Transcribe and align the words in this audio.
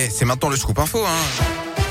Et 0.00 0.10
c'est 0.10 0.24
maintenant 0.24 0.48
le 0.48 0.56
scoop 0.56 0.78
info. 0.78 1.04
Hein. 1.04 1.87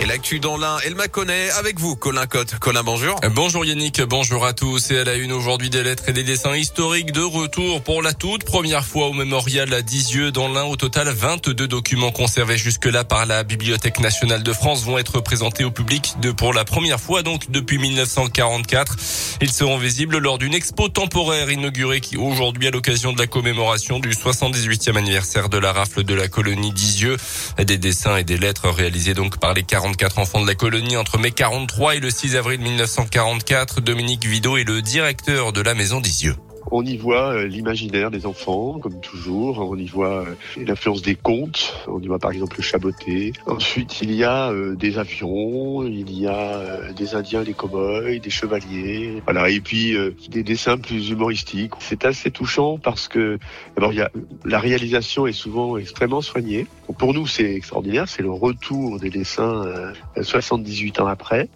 Et 0.00 0.06
l'actu 0.06 0.38
dans 0.38 0.56
l'un, 0.56 0.76
elle 0.86 0.94
m'a 0.94 1.08
connaît 1.08 1.50
avec 1.58 1.80
vous, 1.80 1.96
Colin 1.96 2.26
Cotte. 2.26 2.56
Colin, 2.60 2.84
bonjour. 2.84 3.18
Bonjour 3.34 3.64
Yannick, 3.64 4.00
bonjour 4.02 4.46
à 4.46 4.52
tous. 4.52 4.92
Et 4.92 4.98
à 4.98 5.02
la 5.02 5.16
une 5.16 5.32
aujourd'hui 5.32 5.70
des 5.70 5.82
lettres 5.82 6.08
et 6.08 6.12
des 6.12 6.22
dessins 6.22 6.54
historiques 6.54 7.10
de 7.10 7.20
retour 7.20 7.82
pour 7.82 8.00
la 8.00 8.12
toute 8.12 8.44
première 8.44 8.84
fois 8.84 9.08
au 9.08 9.12
mémorial 9.12 9.74
à 9.74 9.82
Dizieux. 9.82 10.30
Dans 10.30 10.48
l'un, 10.48 10.62
au 10.62 10.76
total, 10.76 11.08
22 11.08 11.66
documents 11.66 12.12
conservés 12.12 12.56
jusque-là 12.56 13.02
par 13.02 13.26
la 13.26 13.42
Bibliothèque 13.42 13.98
nationale 13.98 14.44
de 14.44 14.52
France 14.52 14.84
vont 14.84 14.98
être 14.98 15.20
présentés 15.20 15.64
au 15.64 15.72
public 15.72 16.14
de, 16.22 16.30
pour 16.30 16.52
la 16.52 16.64
première 16.64 17.00
fois, 17.00 17.24
donc 17.24 17.50
depuis 17.50 17.78
1944. 17.78 18.96
Ils 19.40 19.50
seront 19.50 19.78
visibles 19.78 20.18
lors 20.18 20.38
d'une 20.38 20.54
expo 20.54 20.88
temporaire 20.88 21.50
inaugurée 21.50 22.00
qui 22.00 22.16
aujourd'hui 22.16 22.68
à 22.68 22.70
l'occasion 22.70 23.12
de 23.12 23.18
la 23.18 23.26
commémoration 23.26 23.98
du 23.98 24.10
78e 24.10 24.96
anniversaire 24.96 25.48
de 25.48 25.58
la 25.58 25.72
rafle 25.72 26.04
de 26.04 26.14
la 26.14 26.28
colonie 26.28 26.72
d'Izieux. 26.72 27.16
Des 27.58 27.78
dessins 27.78 28.16
et 28.16 28.24
des 28.24 28.36
lettres 28.36 28.68
réalisés 28.68 29.14
donc 29.14 29.40
par 29.40 29.54
les 29.54 29.64
40 29.64 29.87
44 29.88 30.18
enfants 30.18 30.42
de 30.42 30.46
la 30.46 30.54
colonie 30.54 30.98
entre 30.98 31.16
mai 31.18 31.30
43 31.30 31.96
et 31.96 32.00
le 32.00 32.10
6 32.10 32.36
avril 32.36 32.60
1944. 32.60 33.80
Dominique 33.80 34.26
Vidot 34.26 34.58
est 34.58 34.64
le 34.64 34.82
directeur 34.82 35.52
de 35.52 35.62
la 35.62 35.74
maison 35.74 36.00
d'Isieux. 36.00 36.36
On 36.70 36.84
y 36.84 36.96
voit 36.96 37.34
euh, 37.34 37.46
l'imaginaire 37.46 38.10
des 38.10 38.26
enfants, 38.26 38.78
comme 38.78 39.00
toujours. 39.00 39.58
On 39.58 39.76
y 39.76 39.86
voit 39.86 40.26
euh, 40.26 40.64
l'influence 40.64 41.02
des 41.02 41.14
contes. 41.14 41.74
On 41.86 42.00
y 42.00 42.06
voit 42.06 42.18
par 42.18 42.32
exemple 42.32 42.56
le 42.56 42.62
chaboté. 42.62 43.32
Ensuite, 43.46 44.00
il 44.02 44.12
y 44.12 44.24
a 44.24 44.50
euh, 44.50 44.74
des 44.74 44.98
avions, 44.98 45.84
il 45.84 46.10
y 46.10 46.26
a 46.26 46.92
des 46.92 47.14
Indiens, 47.14 47.42
des 47.42 47.54
cow-boys, 47.54 48.18
des 48.18 48.30
chevaliers. 48.30 49.22
Voilà. 49.24 49.48
Et 49.48 49.60
puis 49.60 49.96
des 50.28 50.42
dessins 50.42 50.78
plus 50.78 51.10
humoristiques. 51.10 51.72
C'est 51.78 52.04
assez 52.04 52.30
touchant 52.30 52.78
parce 52.78 53.08
que 53.08 53.38
d'abord, 53.74 53.92
y 53.92 54.02
a 54.02 54.10
la 54.44 54.58
réalisation 54.58 55.26
est 55.26 55.32
souvent 55.32 55.76
extrêmement 55.76 56.20
soignée. 56.20 56.66
Pour 56.98 57.14
nous, 57.14 57.26
c'est 57.26 57.54
extraordinaire. 57.54 58.08
C'est 58.08 58.22
le 58.22 58.30
retour 58.30 58.98
des 58.98 59.10
dessins 59.10 59.92
78 60.20 61.00
ans 61.00 61.06
après. 61.06 61.48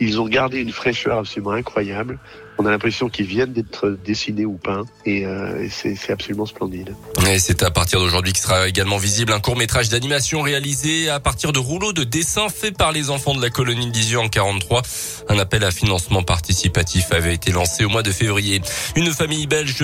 Ils 0.00 0.20
ont 0.20 0.28
gardé 0.28 0.60
une 0.60 0.72
fraîcheur 0.72 1.18
absolument 1.18 1.52
incroyable. 1.52 2.18
On 2.60 2.66
a 2.66 2.70
l'impression 2.70 3.08
qu'ils 3.08 3.26
viennent 3.26 3.52
d'être 3.52 3.96
dessinés 4.04 4.44
ou 4.44 4.54
peints 4.54 4.84
et, 5.06 5.24
euh, 5.24 5.68
c'est 5.70 6.10
absolument 6.10 6.44
splendide. 6.44 6.92
Et 7.30 7.38
c'est 7.38 7.62
à 7.62 7.70
partir 7.70 8.00
d'aujourd'hui 8.00 8.32
qu'il 8.32 8.42
sera 8.42 8.66
également 8.66 8.96
visible 8.96 9.32
un 9.32 9.38
court 9.38 9.56
métrage 9.56 9.88
d'animation 9.90 10.42
réalisé 10.42 11.08
à 11.08 11.20
partir 11.20 11.52
de 11.52 11.60
rouleaux 11.60 11.92
de 11.92 12.02
dessins 12.02 12.48
faits 12.48 12.76
par 12.76 12.90
les 12.90 13.10
enfants 13.10 13.34
de 13.34 13.40
la 13.40 13.50
colonie 13.50 13.90
d'Isieux 13.92 14.18
en 14.18 14.28
43. 14.28 14.82
Un 15.28 15.38
appel 15.38 15.62
à 15.62 15.70
financement 15.70 16.24
participatif 16.24 17.12
avait 17.12 17.34
été 17.34 17.52
lancé 17.52 17.84
au 17.84 17.90
mois 17.90 18.02
de 18.02 18.10
février. 18.10 18.60
Une 18.96 19.12
famille 19.12 19.46
belge 19.46 19.76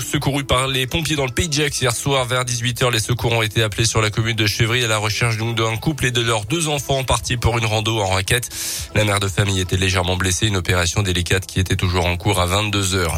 secourue 0.00 0.44
par 0.44 0.68
les 0.68 0.86
pompiers 0.86 1.16
dans 1.16 1.26
le 1.26 1.32
Pays 1.32 1.48
de 1.48 1.52
Gex 1.52 1.82
hier 1.82 1.94
soir 1.94 2.24
vers 2.24 2.44
18h. 2.44 2.90
Les 2.90 3.00
secours 3.00 3.32
ont 3.32 3.42
été 3.42 3.62
appelés 3.62 3.84
sur 3.84 4.00
la 4.00 4.08
commune 4.08 4.36
de 4.36 4.46
Chevry 4.46 4.82
à 4.84 4.88
la 4.88 4.98
recherche 4.98 5.36
d'un 5.36 5.76
couple 5.76 6.06
et 6.06 6.10
de 6.10 6.22
leurs 6.22 6.46
deux 6.46 6.68
enfants 6.68 7.04
partis 7.04 7.36
pour 7.36 7.58
une 7.58 7.66
rando 7.66 8.00
en 8.00 8.06
raquette. 8.06 8.48
La 8.94 9.04
mère 9.04 9.20
de 9.20 9.28
famille 9.28 9.60
était 9.60 9.76
légèrement 9.76 10.16
blessée. 10.16 10.46
Une 10.46 10.56
opération 10.56 11.02
délicate 11.02 11.44
qui 11.46 11.60
était 11.60 11.76
toujours 11.76 12.06
en 12.06 12.16
cours 12.16 12.21
à 12.30 12.46
22 12.46 12.94
heures. 12.94 13.16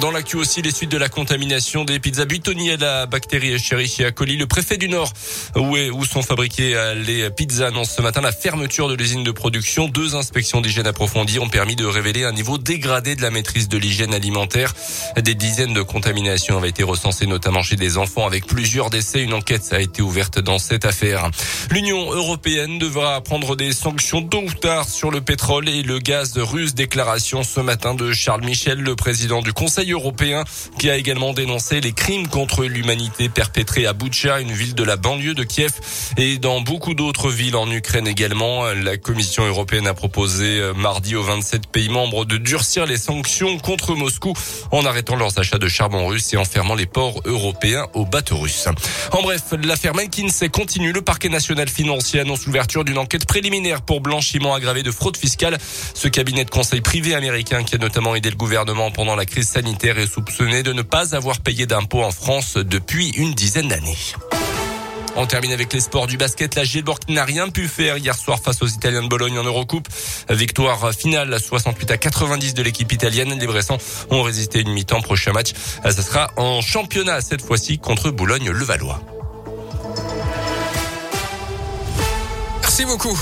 Dans 0.00 0.10
l'actu 0.10 0.36
aussi, 0.36 0.62
les 0.62 0.72
suites 0.72 0.90
de 0.90 0.96
la 0.96 1.08
contamination 1.08 1.84
des 1.84 2.00
pizzas 2.00 2.24
Buitoni 2.24 2.70
à 2.70 2.76
la 2.76 3.06
bactérie 3.06 3.52
Escherichia 3.52 4.10
coli. 4.12 4.36
Le 4.36 4.46
préfet 4.46 4.76
du 4.76 4.88
Nord, 4.88 5.12
où, 5.56 6.04
sont 6.04 6.22
fabriquées 6.22 6.74
euh, 6.74 6.94
les 6.94 7.30
pizzas, 7.30 7.68
annonce 7.68 7.90
ce 7.90 8.02
matin 8.02 8.22
la 8.22 8.32
fermeture 8.32 8.88
de 8.88 8.94
l'usine 8.94 9.22
de 9.22 9.30
production. 9.30 9.86
Deux 9.86 10.16
inspections 10.16 10.62
d'hygiène 10.62 10.86
approfondies 10.86 11.38
ont 11.38 11.48
permis 11.48 11.76
de 11.76 11.84
révéler 11.84 12.24
un 12.24 12.32
niveau 12.32 12.56
dégradé 12.58 13.14
de 13.14 13.22
la 13.22 13.30
maîtrise 13.30 13.68
de 13.68 13.76
l'hygiène 13.76 14.14
alimentaire. 14.14 14.72
Des 15.16 15.34
dizaines 15.34 15.74
de 15.74 15.82
contaminations 15.82 16.56
avaient 16.56 16.70
été 16.70 16.82
recensées, 16.82 17.26
notamment 17.26 17.62
chez 17.62 17.76
des 17.76 17.98
enfants 17.98 18.26
avec 18.26 18.46
plusieurs 18.46 18.90
décès. 18.90 19.22
Une 19.22 19.34
enquête 19.34 19.72
a 19.72 19.80
été 19.80 20.00
ouverte 20.02 20.38
dans 20.38 20.58
cette 20.58 20.86
affaire. 20.86 21.30
L'Union 21.70 22.10
européenne 22.10 22.78
devra 22.78 23.20
prendre 23.20 23.54
des 23.54 23.72
sanctions 23.72 24.22
tôt 24.22 24.42
ou 24.42 24.52
tard 24.52 24.88
sur 24.88 25.10
le 25.10 25.20
pétrole 25.20 25.68
et 25.68 25.82
le 25.82 25.98
gaz 25.98 26.36
russe. 26.38 26.74
Déclaration 26.74 27.42
ce 27.42 27.60
matin 27.60 27.94
de 27.94 28.12
Charles 28.12 28.44
Michel, 28.44 28.80
le 28.80 28.96
président 28.96 29.42
du 29.42 29.52
Conseil 29.52 29.73
Conseil 29.74 29.90
européen 29.90 30.44
qui 30.78 30.88
a 30.88 30.96
également 30.96 31.32
dénoncé 31.32 31.80
les 31.80 31.90
crimes 31.90 32.28
contre 32.28 32.64
l'humanité 32.64 33.28
perpétrés 33.28 33.86
à 33.86 33.92
Boutcha, 33.92 34.38
une 34.38 34.52
ville 34.52 34.76
de 34.76 34.84
la 34.84 34.96
banlieue 34.96 35.34
de 35.34 35.42
Kiev 35.42 35.72
et 36.16 36.38
dans 36.38 36.60
beaucoup 36.60 36.94
d'autres 36.94 37.28
villes 37.28 37.56
en 37.56 37.68
Ukraine 37.68 38.06
également. 38.06 38.66
La 38.66 38.98
Commission 38.98 39.44
européenne 39.44 39.88
a 39.88 39.94
proposé 39.94 40.60
euh, 40.60 40.74
mardi 40.74 41.16
aux 41.16 41.24
27 41.24 41.66
pays 41.66 41.88
membres 41.88 42.24
de 42.24 42.36
durcir 42.36 42.86
les 42.86 42.96
sanctions 42.96 43.58
contre 43.58 43.96
Moscou 43.96 44.32
en 44.70 44.86
arrêtant 44.86 45.16
leurs 45.16 45.36
achats 45.40 45.58
de 45.58 45.66
charbon 45.66 46.06
russe 46.06 46.32
et 46.34 46.36
en 46.36 46.44
fermant 46.44 46.76
les 46.76 46.86
ports 46.86 47.20
européens 47.24 47.88
aux 47.94 48.06
bateaux 48.06 48.36
russes. 48.36 48.68
En 49.10 49.22
bref, 49.22 49.42
l'affaire 49.60 49.96
McKinsey 49.96 50.50
continue. 50.50 50.92
Le 50.92 51.02
parquet 51.02 51.30
national 51.30 51.68
financier 51.68 52.20
annonce 52.20 52.46
l'ouverture 52.46 52.84
d'une 52.84 52.98
enquête 52.98 53.26
préliminaire 53.26 53.82
pour 53.82 54.00
blanchiment 54.00 54.54
aggravé 54.54 54.84
de 54.84 54.92
fraude 54.92 55.16
fiscale. 55.16 55.58
Ce 55.94 56.06
cabinet 56.06 56.44
de 56.44 56.50
conseil 56.50 56.80
privé 56.80 57.16
américain 57.16 57.64
qui 57.64 57.74
a 57.74 57.78
notamment 57.78 58.14
aidé 58.14 58.30
le 58.30 58.36
gouvernement 58.36 58.92
pendant 58.92 59.16
la 59.16 59.26
crise 59.26 59.48
sanitaire 59.48 59.63
sanitaire 59.64 59.98
est 59.98 60.06
soupçonné 60.06 60.62
de 60.62 60.74
ne 60.74 60.82
pas 60.82 61.14
avoir 61.14 61.40
payé 61.40 61.64
d'impôts 61.64 62.02
en 62.02 62.10
France 62.10 62.58
depuis 62.58 63.08
une 63.12 63.32
dizaine 63.32 63.68
d'années. 63.68 63.96
On 65.16 65.24
termine 65.24 65.52
avec 65.52 65.72
les 65.72 65.80
sports 65.80 66.06
du 66.06 66.18
basket. 66.18 66.54
La 66.54 66.64
Gilborg 66.64 66.98
n'a 67.08 67.24
rien 67.24 67.48
pu 67.48 67.66
faire 67.66 67.96
hier 67.96 68.14
soir 68.14 68.40
face 68.44 68.60
aux 68.60 68.66
Italiens 68.66 69.02
de 69.02 69.08
Bologne 69.08 69.38
en 69.38 69.42
Eurocoupe. 69.42 69.88
Victoire 70.28 70.92
finale 70.92 71.40
68 71.40 71.90
à 71.92 71.96
90 71.96 72.52
de 72.52 72.62
l'équipe 72.62 72.92
italienne. 72.92 73.38
Les 73.38 73.46
Bressans 73.46 73.78
ont 74.10 74.22
résisté 74.22 74.60
une 74.60 74.70
mi-temps. 74.70 75.00
Prochain 75.00 75.32
match, 75.32 75.52
ça 75.82 75.92
sera 75.92 76.30
en 76.36 76.60
championnat 76.60 77.22
cette 77.22 77.40
fois-ci 77.40 77.78
contre 77.78 78.10
Boulogne-Levallois. 78.10 79.00
Merci 82.60 82.84
beaucoup. 82.84 83.18